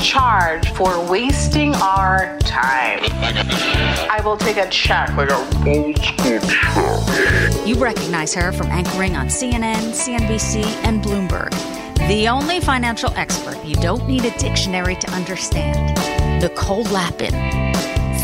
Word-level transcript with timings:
Charge 0.00 0.70
for 0.72 1.04
wasting 1.08 1.74
our 1.76 2.38
time. 2.40 3.00
I 3.12 4.20
will 4.24 4.36
take 4.36 4.56
a 4.56 4.68
check. 4.68 5.12
Like 5.16 5.30
a 5.30 5.62
wasted 5.64 6.42
check. 6.42 7.66
You 7.66 7.74
recognize 7.76 8.34
her 8.34 8.52
from 8.52 8.68
anchoring 8.68 9.16
on 9.16 9.26
CNN, 9.26 9.92
CNBC, 9.92 10.64
and 10.84 11.02
Bloomberg. 11.02 11.50
The 12.08 12.28
only 12.28 12.60
financial 12.60 13.12
expert 13.16 13.62
you 13.64 13.74
don't 13.76 14.06
need 14.06 14.24
a 14.24 14.38
dictionary 14.38 14.96
to 14.96 15.10
understand. 15.10 15.96
Nicole 16.40 16.84
Lapin. 16.84 17.65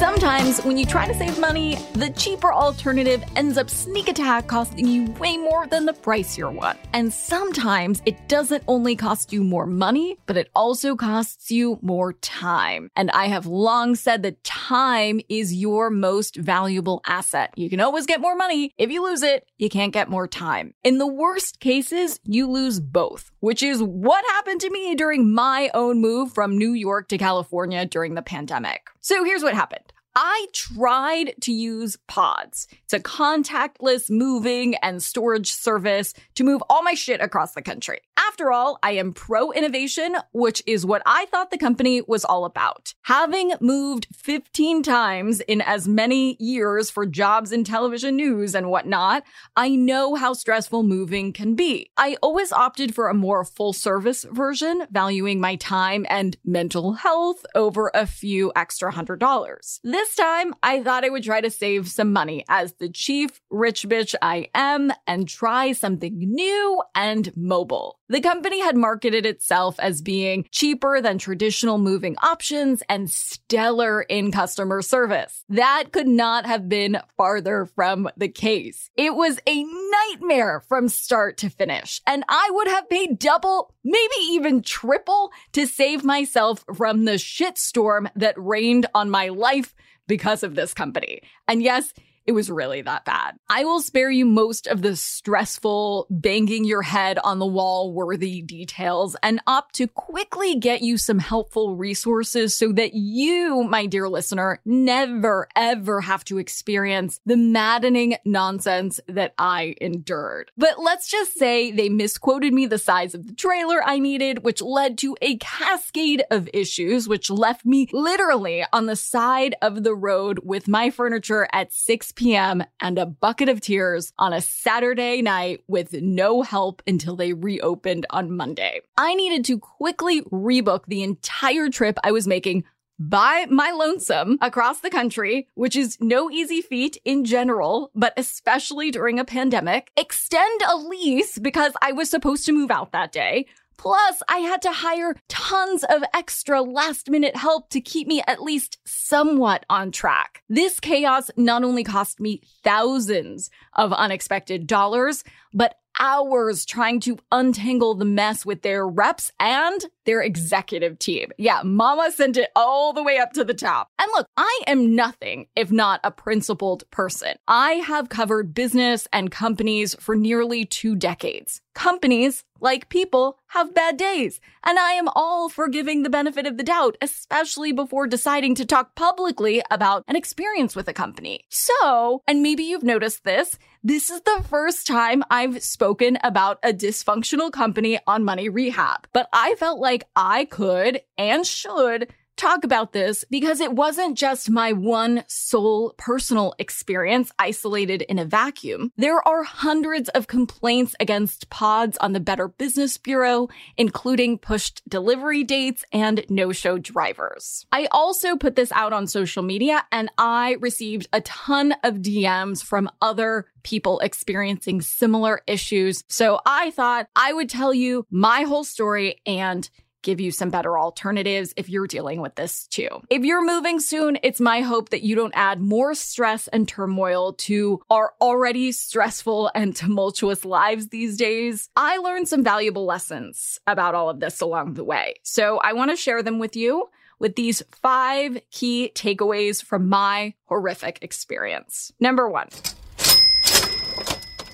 Sometimes, 0.03 0.59
when 0.65 0.77
you 0.77 0.85
try 0.85 1.07
to 1.07 1.15
save 1.15 1.39
money, 1.39 1.77
the 1.93 2.11
cheaper 2.11 2.53
alternative 2.53 3.23
ends 3.37 3.57
up 3.57 3.71
sneak 3.71 4.09
attack 4.09 4.49
costing 4.49 4.89
you 4.89 5.09
way 5.13 5.37
more 5.37 5.69
than 5.69 5.87
the 5.87 5.93
pricier 5.93 6.53
one. 6.53 6.77
And 6.93 7.13
sometimes 7.13 8.03
it 8.05 8.27
doesn't 8.27 8.65
only 8.67 8.97
cost 8.97 9.33
you 9.33 9.45
more 9.45 9.65
money, 9.65 10.19
but 10.27 10.37
it 10.37 10.51
also 10.57 10.97
costs 10.97 11.53
you 11.53 11.79
more 11.83 12.15
time. 12.15 12.91
And 12.97 13.13
I 13.13 13.27
have 13.27 13.47
long 13.47 13.95
said 13.95 14.25
that 14.25 14.43
time 14.43 15.21
is 15.29 15.55
your 15.55 15.89
most 15.89 16.35
valuable 16.35 17.01
asset. 17.07 17.55
You 17.55 17.71
can 17.71 17.79
always 17.79 18.05
get 18.05 18.21
more 18.21 18.35
money. 18.35 18.75
If 18.79 18.91
you 18.91 19.05
lose 19.05 19.23
it, 19.23 19.47
you 19.57 19.69
can't 19.69 19.93
get 19.93 20.11
more 20.11 20.27
time. 20.27 20.75
In 20.83 20.99
the 20.99 21.07
worst 21.07 21.61
cases, 21.61 22.19
you 22.25 22.51
lose 22.51 22.81
both, 22.81 23.31
which 23.39 23.63
is 23.63 23.81
what 23.81 24.25
happened 24.33 24.63
to 24.63 24.71
me 24.71 24.97
during 24.97 25.33
my 25.33 25.71
own 25.75 26.01
move 26.01 26.33
from 26.33 26.59
New 26.59 26.73
York 26.73 27.07
to 27.11 27.19
California 27.19 27.87
during 27.87 28.17
the 28.17 28.23
pandemic. 28.23 28.92
So 29.03 29.25
here's 29.25 29.43
what 29.43 29.55
happened. 29.55 29.93
I 30.15 30.47
tried 30.53 31.35
to 31.41 31.53
use 31.53 31.99
Pods. 32.07 32.69
It's 32.85 32.93
a 32.93 33.01
contactless 33.01 34.09
moving 34.11 34.77
and 34.77 35.03
storage 35.03 35.53
service 35.53 36.15
to 36.37 36.45
move 36.45 36.63
all 36.71 36.83
my 36.85 36.95
shit 36.95 37.21
across 37.21 37.53
the 37.53 37.63
country. 37.63 38.01
After 38.17 38.53
all, 38.53 38.79
I 38.83 38.93
am 38.93 39.13
pro 39.13 39.53
innovation, 39.53 40.17
which 40.33 40.63
is 40.67 40.85
what 40.85 41.03
I 41.07 41.27
thought 41.27 41.51
the 41.51 41.59
company 41.59 42.03
was 42.07 42.25
all 42.25 42.45
about. 42.45 42.95
Having 43.03 43.53
moved 43.61 44.07
15 44.15 44.83
times 44.83 45.41
in 45.41 45.61
as 45.61 45.89
many 45.89 46.37
years 46.39 46.91
for 46.91 47.07
jobs 47.07 47.53
in 47.53 47.65
television 47.65 48.17
news 48.17 48.55
and 48.55 48.71
whatnot, 48.71 49.23
I 49.57 49.71
know 49.71 50.15
how 50.15 50.35
stressful 50.35 50.83
moving 50.83 51.33
can 51.33 51.55
be. 51.55 51.91
I 51.97 52.17
always 52.23 52.53
opted 52.53 52.95
for 52.95 53.09
a 53.09 53.15
more 53.15 53.45
full 53.45 53.73
service 53.73 54.25
version, 54.31 54.87
valuing 54.91 55.41
my 55.41 55.57
time 55.57 56.07
and 56.09 56.37
mental 56.45 56.93
health 56.95 57.45
over 57.55 57.91
a 57.95 58.07
few 58.07 58.53
extra 58.55 58.93
hundred 58.93 59.21
dollars. 59.21 59.81
This 59.83 60.15
time, 60.15 60.55
I 60.63 60.83
thought 60.83 61.05
I 61.05 61.11
would 61.11 61.25
try 61.25 61.41
to 61.41 61.51
save 61.51 61.89
some 61.89 62.13
money 62.13 62.45
as 62.49 62.75
the 62.75 62.91
chief 62.91 63.41
rich 63.51 63.89
bitch 63.89 64.15
I 64.21 64.49
am 64.55 64.93
and 65.07 65.29
try 65.29 65.73
something 65.73 66.19
new 66.19 66.83
and 66.95 67.35
mobile. 67.37 67.99
The 68.13 68.21
company 68.21 68.61
had 68.61 68.77
marketed 68.77 69.25
itself 69.25 69.81
as 69.81 70.03
being 70.03 70.45
cheaper 70.51 71.01
than 71.01 71.17
traditional 71.17 71.79
moving 71.79 72.15
options 72.23 72.83
and 72.87 73.11
stellar 73.11 74.03
in 74.03 74.31
customer 74.31 74.83
service. 74.83 75.47
That 75.49 75.93
could 75.93 76.09
not 76.09 76.45
have 76.45 76.69
been 76.69 77.01
farther 77.17 77.65
from 77.65 78.11
the 78.19 78.29
case. 78.29 78.91
It 78.99 79.15
was 79.15 79.41
a 79.47 79.65
nightmare 79.65 80.61
from 80.61 80.91
start 80.91 81.39
to 81.39 81.49
finish, 81.49 82.03
and 82.07 82.23
I 82.29 82.51
would 82.53 82.69
have 82.69 82.91
paid 82.91 83.19
double, 83.19 83.73
maybe 83.83 84.15
even 84.29 84.61
triple 84.61 85.33
to 85.53 85.67
save 85.67 86.05
myself 86.05 86.67
from 86.75 87.07
the 87.07 87.13
shitstorm 87.13 88.11
that 88.15 88.35
rained 88.37 88.85
on 88.95 89.09
my 89.09 89.31
life 89.31 89.75
because 90.07 90.43
of 90.43 90.55
this 90.55 90.75
company. 90.75 91.23
And 91.49 91.63
yes, 91.63 91.95
it 92.27 92.33
was 92.33 92.51
really 92.51 92.83
that 92.83 93.05
bad. 93.05 93.37
I 93.49 93.65
will 93.65 93.81
spare 93.81 94.11
you 94.11 94.25
most 94.25 94.67
of 94.67 94.83
the 94.83 94.97
stressful, 94.97 96.07
banging 96.11 96.65
your 96.65 96.83
head 96.83 97.19
on 97.25 97.39
the 97.39 97.47
wall 97.47 97.93
worthy 97.93 98.43
details 98.43 99.17
and 99.23 99.41
opt 99.47 99.75
to 99.77 99.89
quickly 99.89 100.57
get 100.57 100.83
you 100.83 100.99
some 100.99 101.19
helpful 101.19 101.77
resources 101.77 102.57
so 102.57 102.73
that 102.73 102.95
you, 102.95 103.65
my 103.65 103.87
dear 103.87 104.09
listener, 104.09 104.61
never 104.65 105.49
ever 105.57 106.01
have 106.01 106.25
to 106.25 106.39
experience 106.39 107.21
the 107.27 107.37
maddening 107.37 108.17
nonsense 108.25 109.01
that 109.09 109.35
I 109.39 109.75
endured. 109.81 110.51
But 110.57 110.79
let's 110.79 111.11
just 111.11 111.39
say 111.39 111.71
they 111.73 111.89
misquoted 111.89 112.53
me 112.53 112.67
the 112.67 112.79
size 112.79 113.15
of 113.15 113.27
the 113.27 113.35
trailer 113.35 113.83
I 113.85 113.99
needed, 113.99 114.45
which 114.45 114.63
led 114.63 114.99
to 114.99 115.17
a 115.21 115.37
cascade 115.39 116.23
of 116.31 116.49
issues, 116.53 117.09
which 117.09 117.31
left 117.31 117.65
me 117.65 117.89
literally 117.93 118.65
on 118.73 118.87
the 118.87 118.97
side 118.97 119.57
of 119.61 119.83
the 119.83 119.95
road 119.95 120.41
with 120.45 120.69
my 120.69 120.91
furniture 120.91 121.49
at 121.53 121.73
6 121.73 122.12
p.m. 122.15 122.65
and 122.81 122.99
a 122.99 123.07
bucket 123.07 123.49
of 123.49 123.61
tears 123.61 124.13
on 124.19 124.33
a 124.33 124.41
Saturday 124.41 125.23
night 125.23 125.63
with 125.69 125.93
no 125.93 126.43
help 126.43 126.83
until 126.87 127.17
they 127.17 127.33
reopened 127.33 128.07
on 128.11 128.37
Monday. 128.37 128.81
I 128.97 129.15
needed 129.15 129.45
to 129.47 129.59
quickly 129.59 130.23
rebook 130.23 130.87
the 130.87 131.03
entire 131.03 131.69
trip 131.69 131.99
I 132.05 132.13
was 132.13 132.27
making 132.27 132.65
by 132.99 133.47
my 133.51 133.71
lonesome 133.73 134.39
across 134.41 134.81
the 134.81 134.91
country, 134.91 135.49
which 135.55 135.75
is 135.75 135.99
no 136.01 136.31
easy 136.31 136.63
feat 136.63 136.99
in 137.05 137.25
general, 137.25 137.91
but 137.95 138.13
especially 138.17 138.91
during 138.91 139.19
a 139.19 139.25
pandemic, 139.25 139.91
extend 139.97 140.61
a 140.63 140.77
lease 140.77 141.39
because 141.39 141.73
I 141.83 141.93
was 141.93 142.11
supposed 142.11 142.47
to 142.47 142.53
move 142.53 142.71
out 142.71 142.93
that 142.93 143.13
day. 143.13 143.47
Plus, 143.77 144.23
I 144.29 144.39
had 144.39 144.63
to 144.63 144.73
hire 144.73 145.15
tons 145.29 145.85
of 145.85 146.03
extra 146.15 146.63
last 146.63 147.11
minute 147.11 147.37
help 147.37 147.69
to 147.71 147.81
keep 147.81 148.07
me 148.07 148.23
at 148.27 148.43
least 148.43 148.79
somewhat 148.85 149.67
on 149.69 149.91
track. 149.91 150.43
This 150.49 150.81
chaos 150.81 151.31
not 151.37 151.65
only 151.65 151.85
cost 151.85 152.21
me 152.21 152.43
thousands 152.63 153.51
of 153.75 153.93
unexpected 153.93 154.67
dollars, 154.67 155.25
but 155.53 155.77
hours 155.99 156.65
trying 156.65 157.01
to 157.01 157.19
untangle 157.31 157.95
the 157.95 158.05
mess 158.05 158.45
with 158.47 158.63
their 158.63 158.87
reps 158.87 159.33
and 159.39 159.85
their 160.05 160.21
executive 160.21 160.99
team. 160.99 161.31
Yeah, 161.39 161.63
mama 161.65 162.11
sent 162.11 162.37
it 162.37 162.51
all 162.57 162.93
the 162.93 163.03
way 163.03 163.19
up 163.19 163.33
to 163.35 163.45
the 163.45 163.55
top. 163.55 163.89
And 163.99 164.11
look, 164.13 164.27
I 164.37 164.61
am 164.67 164.97
nothing 164.97 165.47
if 165.55 165.71
not 165.71 166.01
a 166.03 166.11
principled 166.11 166.85
person. 166.91 167.35
I 167.47 167.73
have 167.73 168.09
covered 168.09 168.55
business 168.55 169.07
and 169.13 169.31
companies 169.31 169.95
for 170.01 170.17
nearly 170.17 170.65
two 170.65 170.97
decades. 170.97 171.61
Companies, 171.75 172.45
like 172.61 172.89
people, 172.89 173.39
have 173.49 173.75
bad 173.75 173.97
days, 173.97 174.41
and 174.63 174.79
I 174.79 174.93
am 174.93 175.09
all 175.15 175.49
for 175.49 175.69
giving 175.69 176.03
the 176.03 176.11
benefit 176.11 176.47
of 176.47 176.59
the 176.59 176.63
doubt, 176.63 176.97
especially 177.01 177.73
before 177.73 178.07
deciding 178.07 178.55
to 178.57 178.67
talk 178.67 178.95
publicly 178.95 179.63
about 179.71 180.05
an 180.07 180.17
experience 180.17 180.77
with 180.77 180.87
a 180.89 180.93
company. 180.93 181.45
So, 181.49 182.23
and 182.27 182.43
maybe 182.43 182.63
you've 182.63 182.83
noticed 182.83 183.25
this, 183.25 183.59
this 183.85 184.11
is 184.11 184.21
the 184.21 184.45
first 184.49 184.87
time 184.87 185.25
I've 185.29 185.61
spoken 185.63 186.17
about 186.23 186.59
a 186.63 186.73
dysfunctional 186.73 187.51
company 187.51 187.99
on 188.07 188.23
Money 188.23 188.49
Rehab, 188.49 189.09
but 189.13 189.29
I 189.33 189.57
felt 189.57 189.81
like 189.81 190.05
I 190.15 190.45
could 190.45 191.01
and 191.19 191.45
should 191.45 192.13
talk 192.43 192.65
about 192.65 192.93
this 192.93 193.25
because 193.31 193.61
it 193.61 193.73
wasn't 193.73 194.19
just 194.19 194.51
my 194.51 194.73
one 194.73 195.23
sole 195.29 195.95
personal 195.97 196.55
experience 196.59 197.31
isolated 197.39 198.03
in 198.03 198.19
a 198.19 198.25
vacuum. 198.25 198.91
There 198.97 199.27
are 199.27 199.45
hundreds 199.45 200.09
of 200.09 200.27
complaints 200.27 200.97
against 200.99 201.51
pods 201.51 201.97
on 201.99 202.15
the 202.15 202.21
Better 202.21 202.49
Business 202.49 202.99
Bureau, 202.99 203.49
including 203.77 204.39
pushed 204.39 204.83
delivery 204.89 205.45
dates 205.45 205.85
and 205.93 206.25
no-show 206.29 206.79
drivers. 206.79 207.65
I 207.71 207.87
also 207.93 208.35
put 208.35 208.57
this 208.57 208.73
out 208.73 208.93
on 208.93 209.07
social 209.07 209.45
media 209.45 209.85
and 209.93 210.11
I 210.19 210.57
received 210.59 211.07
a 211.13 211.21
ton 211.21 211.77
of 211.85 211.99
DMs 211.99 212.61
from 212.61 212.91
other 213.01 213.47
people 213.63 214.01
experiencing 214.01 214.81
similar 214.81 215.43
issues. 215.47 216.03
So 216.09 216.41
I 216.45 216.73
thought 216.73 217.07
I 217.15 217.33
would 217.33 217.49
tell 217.49 217.73
you 217.73 218.05
my 218.11 218.43
whole 218.43 218.65
story 218.65 219.21
and 219.27 219.71
give 220.03 220.21
you 220.21 220.31
some 220.31 220.51
better 220.51 220.79
alternatives 220.79 221.55
if 221.57 221.69
you're 221.69 221.87
dealing 221.87 222.21
with 222.21 222.35
this 222.35 222.67
too. 222.69 222.89
If 223.09 223.25
you're 223.25 223.45
moving 223.45 223.81
soon, 223.81 224.19
it's 224.23 224.41
my 224.41 224.61
hope 224.61 224.91
that 224.91 225.03
you 225.03 225.15
don't 225.15 225.33
add 225.35 225.61
more 225.61 225.95
stress 225.95 226.49
and 226.49 226.69
turmoil 226.69 227.33
to 227.35 227.81
our 227.91 228.13
already 228.21 228.73
stressful 228.73 229.51
and 229.55 229.75
tumultuous 229.83 230.45
lives 230.45 230.89
these 230.89 231.17
days. 231.17 231.69
I 231.77 231.99
learned 231.99 232.29
some 232.29 232.45
valuable 232.45 232.85
lessons 232.85 233.59
about 233.67 233.95
all 233.95 234.11
of 234.11 234.21
this 234.21 234.41
along 234.41 234.75
the 234.75 234.85
way. 234.85 235.15
So 235.23 235.59
I 235.59 235.73
want 235.73 235.91
to 235.91 235.97
share 235.97 236.23
them 236.23 236.39
with 236.39 236.57
you 236.57 236.89
with 237.19 237.37
these 237.37 237.63
five 237.71 238.39
key 238.51 238.91
takeaways 238.95 239.65
from 239.65 239.89
my 239.89 240.35
horrific 240.47 240.99
experience. 241.03 241.93
Number 242.01 242.29
one 242.29 242.49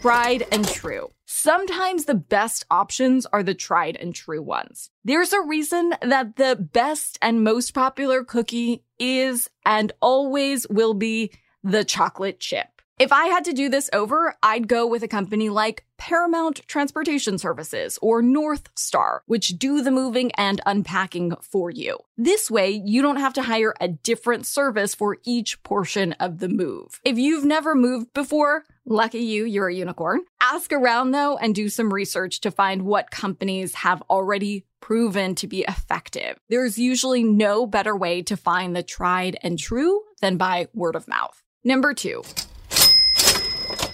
tried 0.01 0.47
and 0.53 0.67
true. 0.67 1.11
Sometimes 1.27 2.05
the 2.05 2.15
best 2.15 2.65
options 2.71 3.27
are 3.27 3.43
the 3.43 3.55
tried 3.55 3.97
and 3.97 4.15
true 4.15 4.41
ones. 4.41 4.91
There's 5.05 5.33
a 5.33 5.41
reason 5.41 5.93
that 6.03 6.37
the 6.37 6.57
best 6.57 7.19
and 7.21 7.43
most 7.43 7.75
popular 7.75 8.23
cookie 8.23 8.85
is 8.99 9.51
and 9.67 9.93
always 10.01 10.69
will 10.69 10.95
be 10.95 11.33
the 11.65 11.85
chocolate 11.85 12.39
chip. 12.39 12.69
If 12.99 13.13
I 13.13 13.27
had 13.27 13.45
to 13.45 13.53
do 13.53 13.69
this 13.69 13.89
over, 13.93 14.35
I'd 14.43 14.67
go 14.67 14.85
with 14.85 15.05
a 15.05 15.09
company 15.09 15.51
like 15.51 15.85
Paramount 15.99 16.67
Transportation 16.67 17.39
Services 17.39 17.97
or 18.03 18.23
North 18.23 18.71
Star, 18.75 19.23
which 19.27 19.51
do 19.51 19.83
the 19.83 19.93
moving 19.93 20.33
and 20.33 20.61
unpacking 20.67 21.37
for 21.41 21.71
you. 21.71 21.99
This 22.17 22.51
way, 22.51 22.71
you 22.71 23.01
don't 23.01 23.19
have 23.19 23.35
to 23.35 23.43
hire 23.43 23.75
a 23.81 23.87
different 23.87 24.47
service 24.47 24.97
for 24.97 25.19
each 25.25 25.63
portion 25.63 26.13
of 26.15 26.39
the 26.39 26.49
move. 26.49 27.01
If 27.05 27.19
you've 27.19 27.45
never 27.45 27.77
moved 27.77 28.13
before, 28.15 28.65
lucky 28.89 29.21
you, 29.21 29.45
you're 29.45 29.69
a 29.69 29.75
unicorn. 29.75 30.21
Ask 30.41 30.73
around 30.73 31.11
though 31.11 31.37
and 31.37 31.55
do 31.55 31.69
some 31.69 31.93
research 31.93 32.41
to 32.41 32.51
find 32.51 32.83
what 32.83 33.11
companies 33.11 33.75
have 33.77 34.03
already 34.09 34.65
proven 34.81 35.35
to 35.37 35.47
be 35.47 35.63
effective. 35.69 36.39
There's 36.49 36.79
usually 36.79 37.23
no 37.23 37.67
better 37.67 37.97
way 37.97 38.23
to 38.23 38.37
find 38.37 38.75
the 38.75 38.83
tried 38.83 39.37
and 39.43 39.59
true 39.59 40.03
than 40.21 40.37
by 40.37 40.69
word 40.73 40.97
of 40.97 41.07
mouth. 41.09 41.43
Number 41.65 41.93
two, 41.93 42.23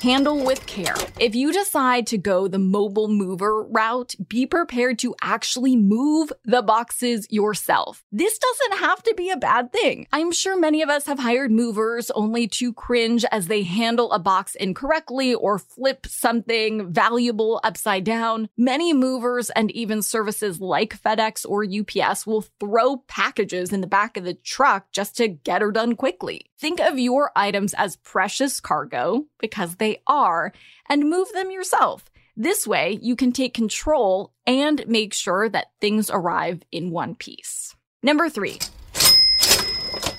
handle 0.05 0.45
with 0.45 0.67
care. 0.67 0.95
If 1.19 1.35
you 1.35 1.51
decide 1.51 2.07
to 2.09 2.19
go 2.19 2.47
the 2.47 2.59
mobile 2.59 3.09
mover 3.09 3.63
route, 3.63 4.15
be 4.29 4.45
prepared 4.45 4.99
to 4.99 5.15
actually 5.23 5.77
move 5.77 6.31
the 6.45 6.61
boxes 6.61 7.27
yourself. 7.31 8.05
This 8.13 8.39
doesn't 8.39 8.81
have 8.81 9.03
to 9.05 9.15
be 9.17 9.31
a 9.31 9.39
bad 9.39 9.73
thing. 9.73 10.07
I'm 10.13 10.31
sure 10.31 10.59
many 10.59 10.83
of 10.83 10.91
us 10.91 11.07
have 11.07 11.21
hired 11.21 11.51
movers 11.51 12.11
only 12.11 12.47
to 12.49 12.75
cringe 12.75 13.25
as 13.33 13.47
they 13.47 13.63
handle 13.63 14.13
a 14.13 14.19
box 14.19 14.55
incorrectly 14.57 15.35
or 15.35 15.59
flip 15.59 16.07
something 16.07 16.93
valuable 16.93 17.61
upside 17.65 18.05
down. 18.05 18.51
Many 18.59 18.93
movers 18.93 19.49
and 19.49 19.71
even 19.71 20.03
services 20.03 20.61
like 20.61 21.01
FedEx 21.01 21.47
or 21.49 21.65
UPS 21.65 22.27
will 22.27 22.45
throw 22.61 22.99
packages 23.09 23.73
in 23.73 23.81
the 23.81 23.87
back 23.87 24.19
of 24.19 24.25
the 24.25 24.35
truck 24.35 24.93
just 24.93 25.17
to 25.17 25.29
get 25.29 25.63
her 25.63 25.73
done 25.73 25.97
quickly. 25.97 26.43
Think 26.59 26.79
of 26.81 26.99
your 26.99 27.31
items 27.35 27.73
as 27.75 27.97
precious 27.97 28.61
cargo 28.61 29.25
because 29.39 29.77
they 29.77 29.94
are 30.07 30.53
and 30.89 31.11
move 31.11 31.33
them 31.33 31.51
yourself. 31.51 32.05
This 32.37 32.67
way, 32.67 32.99
you 33.01 33.15
can 33.15 33.33
take 33.33 33.55
control 33.55 34.33
and 34.47 34.87
make 34.89 35.15
sure 35.15 35.49
that 35.49 35.71
things 35.81 36.11
arrive 36.11 36.63
in 36.73 36.91
one 36.91 37.15
piece. 37.15 37.77
Number 38.03 38.29
three, 38.29 38.59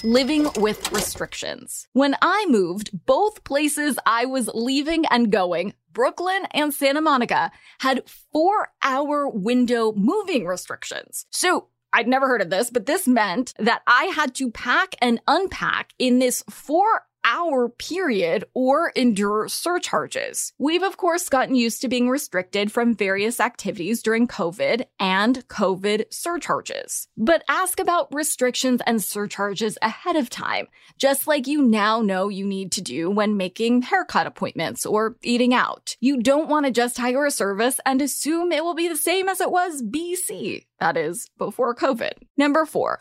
living 0.05 0.47
with 0.57 0.91
restrictions. 0.91 1.87
When 1.93 2.15
I 2.21 2.45
moved, 2.47 3.05
both 3.05 3.43
places 3.43 3.97
I 4.05 4.25
was 4.25 4.49
leaving 4.53 5.05
and 5.07 5.31
going, 5.31 5.73
Brooklyn 5.91 6.47
and 6.51 6.73
Santa 6.73 7.01
Monica, 7.01 7.51
had 7.79 8.03
four 8.31 8.69
hour 8.83 9.27
window 9.27 9.91
moving 9.93 10.45
restrictions. 10.45 11.25
So 11.31 11.67
I'd 11.91 12.07
never 12.07 12.27
heard 12.27 12.41
of 12.41 12.49
this, 12.49 12.69
but 12.69 12.85
this 12.85 13.07
meant 13.07 13.53
that 13.57 13.81
I 13.87 14.05
had 14.05 14.35
to 14.35 14.51
pack 14.51 14.95
and 15.01 15.21
unpack 15.27 15.93
in 15.97 16.19
this 16.19 16.43
four 16.49 17.05
hour 17.25 17.67
period 17.69 18.45
or 18.53 18.91
endure 18.95 19.49
surcharges. 19.49 20.53
We've 20.57 20.83
of 20.83 20.97
course 20.97 21.27
gotten 21.27 21.55
used 21.55 21.81
to 21.81 21.89
being 21.89 22.09
restricted 22.09 22.71
from 22.71 22.95
various 22.95 23.39
activities 23.39 24.03
during 24.03 24.27
COVID 24.27 24.85
and 24.99 25.45
COVID 25.47 26.05
surcharges. 26.11 27.07
But 27.17 27.43
ask 27.49 27.79
about 27.79 28.13
restrictions 28.13 28.81
and 28.85 29.03
surcharges 29.03 29.77
ahead 29.81 30.15
of 30.15 30.29
time, 30.29 30.67
just 30.97 31.27
like 31.27 31.47
you 31.47 31.61
now 31.61 32.01
know 32.01 32.29
you 32.29 32.45
need 32.45 32.71
to 32.73 32.81
do 32.81 33.09
when 33.09 33.35
making 33.35 33.81
haircut 33.81 34.27
appointments 34.27 34.85
or 34.85 35.17
eating 35.23 35.53
out. 35.53 35.97
You 35.99 36.21
don't 36.21 36.49
want 36.49 36.67
to 36.67 36.71
just 36.71 36.97
hire 36.97 37.25
a 37.25 37.31
service 37.31 37.79
and 37.85 38.01
assume 38.01 38.51
it 38.51 38.63
will 38.63 38.75
be 38.75 38.87
the 38.87 38.95
same 38.95 39.27
as 39.27 39.41
it 39.41 39.51
was 39.51 39.81
BC, 39.81 40.65
that 40.79 40.95
is, 40.95 41.27
before 41.37 41.75
COVID. 41.75 42.13
Number 42.37 42.65
four. 42.65 42.99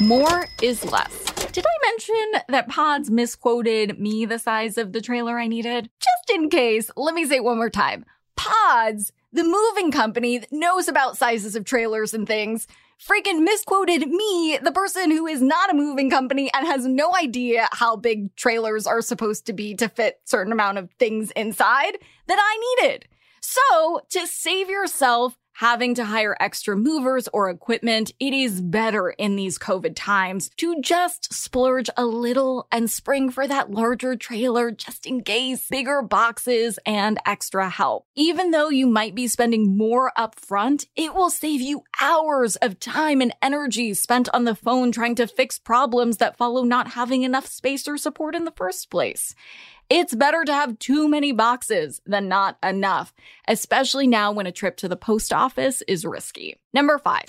More 0.00 0.46
is 0.62 0.84
less. 0.84 1.33
Did 1.54 1.66
I 1.66 1.88
mention 1.88 2.42
that 2.48 2.68
Pods 2.68 3.12
misquoted 3.12 4.00
me 4.00 4.24
the 4.24 4.40
size 4.40 4.76
of 4.76 4.92
the 4.92 5.00
trailer 5.00 5.38
I 5.38 5.46
needed? 5.46 5.88
Just 6.00 6.36
in 6.36 6.50
case, 6.50 6.90
let 6.96 7.14
me 7.14 7.24
say 7.24 7.36
it 7.36 7.44
one 7.44 7.58
more 7.58 7.70
time. 7.70 8.04
Pods, 8.34 9.12
the 9.32 9.44
moving 9.44 9.92
company 9.92 10.38
that 10.38 10.50
knows 10.50 10.88
about 10.88 11.16
sizes 11.16 11.54
of 11.54 11.64
trailers 11.64 12.12
and 12.12 12.26
things, 12.26 12.66
freaking 13.00 13.44
misquoted 13.44 14.08
me, 14.08 14.58
the 14.60 14.72
person 14.72 15.12
who 15.12 15.28
is 15.28 15.40
not 15.40 15.70
a 15.70 15.76
moving 15.76 16.10
company 16.10 16.50
and 16.52 16.66
has 16.66 16.88
no 16.88 17.14
idea 17.14 17.68
how 17.70 17.94
big 17.94 18.34
trailers 18.34 18.84
are 18.84 19.00
supposed 19.00 19.46
to 19.46 19.52
be 19.52 19.76
to 19.76 19.88
fit 19.88 20.18
certain 20.24 20.52
amount 20.52 20.78
of 20.78 20.90
things 20.98 21.30
inside 21.36 21.98
that 22.26 22.38
I 22.40 22.82
needed. 22.82 23.06
So, 23.40 24.00
to 24.10 24.26
save 24.26 24.68
yourself 24.68 25.36
having 25.54 25.94
to 25.94 26.04
hire 26.04 26.36
extra 26.40 26.76
movers 26.76 27.28
or 27.32 27.48
equipment, 27.48 28.12
it 28.18 28.34
is 28.34 28.60
better 28.60 29.10
in 29.10 29.36
these 29.36 29.58
COVID 29.58 29.92
times 29.94 30.50
to 30.56 30.80
just 30.80 31.32
splurge 31.32 31.88
a 31.96 32.04
little 32.04 32.66
and 32.72 32.90
spring 32.90 33.30
for 33.30 33.46
that 33.46 33.70
larger 33.70 34.16
trailer 34.16 34.70
just 34.70 35.06
in 35.06 35.22
case, 35.22 35.68
bigger 35.68 36.02
boxes 36.02 36.78
and 36.84 37.18
extra 37.24 37.68
help. 37.70 38.06
Even 38.14 38.50
though 38.50 38.68
you 38.68 38.86
might 38.86 39.14
be 39.14 39.28
spending 39.28 39.76
more 39.76 40.12
upfront, 40.18 40.86
it 40.96 41.14
will 41.14 41.30
save 41.30 41.60
you 41.60 41.82
hours 42.00 42.56
of 42.56 42.80
time 42.80 43.20
and 43.20 43.34
energy 43.40 43.94
spent 43.94 44.28
on 44.34 44.44
the 44.44 44.54
phone 44.54 44.90
trying 44.90 45.14
to 45.14 45.26
fix 45.26 45.58
problems 45.58 46.16
that 46.16 46.36
follow 46.36 46.64
not 46.64 46.88
having 46.88 47.22
enough 47.22 47.46
space 47.46 47.86
or 47.86 47.96
support 47.96 48.34
in 48.34 48.44
the 48.44 48.50
first 48.52 48.90
place. 48.90 49.34
It's 49.96 50.12
better 50.12 50.42
to 50.44 50.52
have 50.52 50.80
too 50.80 51.08
many 51.08 51.30
boxes 51.30 52.02
than 52.04 52.26
not 52.26 52.58
enough, 52.64 53.14
especially 53.46 54.08
now 54.08 54.32
when 54.32 54.44
a 54.44 54.50
trip 54.50 54.76
to 54.78 54.88
the 54.88 54.96
post 54.96 55.32
office 55.32 55.82
is 55.86 56.04
risky. 56.04 56.56
Number 56.72 56.98
five, 56.98 57.26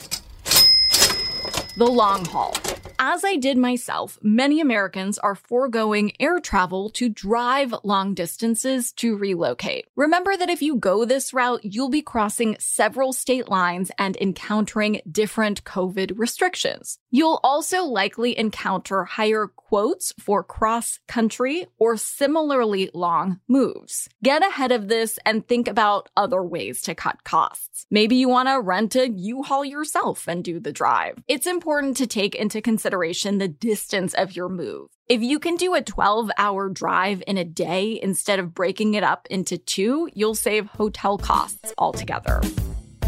the 1.78 1.86
long 1.86 2.26
haul. 2.26 2.58
As 2.98 3.24
I 3.24 3.36
did 3.36 3.60
myself, 3.60 4.18
many 4.24 4.62
Americans 4.62 5.20
are 5.20 5.36
foregoing 5.36 6.14
air 6.20 6.40
travel 6.40 6.90
to 6.92 7.08
drive 7.08 7.76
long 7.84 8.16
distances 8.16 8.92
to 8.94 9.16
relocate. 9.16 9.86
Remember 9.96 10.36
that 10.36 10.50
if 10.50 10.64
you 10.64 10.78
go 10.78 11.06
this 11.06 11.36
route, 11.36 11.60
you'll 11.64 11.90
be 11.90 12.02
crossing 12.02 12.56
several 12.58 13.14
state 13.14 13.48
lines 13.48 13.92
and 14.00 14.18
encountering 14.18 15.02
different 15.12 15.66
COVID 15.66 16.18
restrictions. 16.18 16.98
You'll 17.16 17.40
also 17.46 17.86
likely 17.86 18.38
encounter 18.38 19.06
higher 19.06 19.48
quotes 19.48 20.12
for 20.20 20.44
cross 20.44 21.00
country 21.08 21.66
or 21.80 21.96
similarly 21.96 22.90
long 22.94 23.40
moves. 23.48 24.10
Get 24.22 24.46
ahead 24.46 24.74
of 24.74 24.90
this 24.90 25.18
and 25.26 25.48
think 25.48 25.70
about 25.70 26.10
other 26.18 26.44
ways 26.44 26.82
to 26.82 26.94
cut 26.94 27.24
costs. 27.24 27.86
Maybe 27.90 28.18
you 28.18 28.28
want 28.28 28.50
to 28.50 28.60
rent 28.60 28.98
a 28.98 29.10
U-Haul 29.10 29.64
yourself 29.64 30.28
and 30.28 30.44
do 30.44 30.60
the 30.60 30.74
drive. 30.74 31.24
It's 31.30 31.48
important 31.48 31.96
to 31.98 32.06
take 32.06 32.36
into 32.36 32.62
consideration 32.62 33.38
the 33.38 33.48
distance 33.48 34.14
of 34.14 34.36
your 34.36 34.50
move. 34.50 34.90
If 35.08 35.22
you 35.22 35.40
can 35.40 35.56
do 35.56 35.74
a 35.74 35.82
12 35.82 36.32
hour 36.38 36.68
drive 36.68 37.24
in 37.26 37.38
a 37.38 37.46
day 37.46 37.98
instead 38.04 38.40
of 38.40 38.54
breaking 38.54 38.96
it 38.96 39.04
up 39.04 39.26
into 39.30 39.58
two, 39.58 40.10
you'll 40.14 40.36
save 40.36 40.66
hotel 40.66 41.18
costs 41.18 41.74
altogether. 41.78 42.42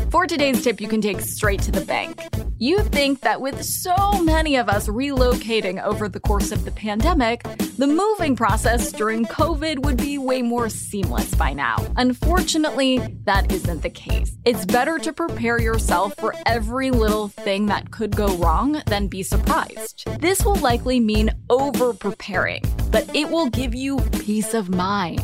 For 0.09 0.25
today's 0.25 0.63
tip, 0.63 0.79
you 0.79 0.87
can 0.87 1.01
take 1.01 1.19
straight 1.19 1.61
to 1.63 1.71
the 1.71 1.81
bank. 1.81 2.21
You 2.59 2.81
think 2.81 3.21
that 3.21 3.41
with 3.41 3.61
so 3.63 3.93
many 4.23 4.55
of 4.55 4.69
us 4.69 4.87
relocating 4.87 5.83
over 5.83 6.07
the 6.07 6.19
course 6.21 6.51
of 6.51 6.63
the 6.63 6.71
pandemic, 6.71 7.43
the 7.77 7.85
moving 7.87 8.35
process 8.35 8.91
during 8.91 9.25
COVID 9.25 9.83
would 9.83 9.97
be 9.97 10.17
way 10.17 10.41
more 10.41 10.69
seamless 10.69 11.35
by 11.35 11.53
now. 11.53 11.85
Unfortunately, 11.97 12.97
that 13.25 13.51
isn't 13.51 13.83
the 13.83 13.89
case. 13.89 14.35
It's 14.45 14.65
better 14.65 14.97
to 14.97 15.13
prepare 15.13 15.59
yourself 15.61 16.15
for 16.15 16.33
every 16.45 16.89
little 16.89 17.27
thing 17.27 17.67
that 17.67 17.91
could 17.91 18.15
go 18.15 18.35
wrong 18.37 18.81
than 18.87 19.07
be 19.07 19.21
surprised. 19.23 20.05
This 20.19 20.43
will 20.43 20.55
likely 20.55 20.99
mean 20.99 21.29
over 21.49 21.93
preparing, 21.93 22.63
but 22.91 23.13
it 23.13 23.29
will 23.29 23.49
give 23.49 23.75
you 23.75 23.99
peace 24.19 24.53
of 24.53 24.69
mind, 24.69 25.19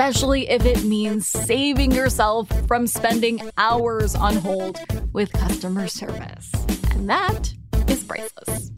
especially 0.00 0.48
if 0.48 0.64
it 0.64 0.82
means 0.82 1.28
saving 1.28 1.92
yourself 1.92 2.48
from 2.66 2.86
spending 2.86 3.38
hours 3.58 4.14
on 4.14 4.34
hold 4.34 4.80
with 5.12 5.30
customer 5.32 5.86
service. 5.88 6.50
And 6.92 7.10
that 7.10 7.52
is 7.86 8.02
priceless. 8.02 8.70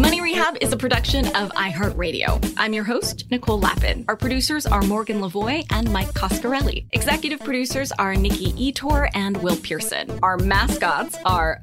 Money 0.00 0.20
Rehab 0.20 0.56
is 0.60 0.72
a 0.72 0.76
production 0.76 1.26
of 1.36 1.50
iHeartRadio. 1.52 2.54
I'm 2.56 2.72
your 2.72 2.82
host, 2.82 3.26
Nicole 3.30 3.60
Lapin. 3.60 4.04
Our 4.08 4.16
producers 4.16 4.66
are 4.66 4.82
Morgan 4.82 5.20
Lavoie 5.20 5.64
and 5.70 5.92
Mike 5.92 6.12
Coscarelli. 6.14 6.88
Executive 6.90 7.38
producers 7.38 7.92
are 7.92 8.16
Nikki 8.16 8.52
Ettore 8.72 9.10
and 9.14 9.36
Will 9.44 9.56
Pearson. 9.58 10.18
Our 10.24 10.38
mascots 10.38 11.16
are 11.24 11.62